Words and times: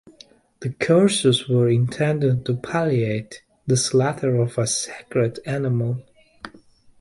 The 0.61 0.71
curses 0.73 1.47
were 1.47 1.69
intended 1.69 2.43
to 2.47 2.55
palliate 2.57 3.43
the 3.67 3.77
slaughter 3.77 4.35
of 4.41 4.57
a 4.57 4.65
sacred 4.65 5.37
animal. 5.45 6.01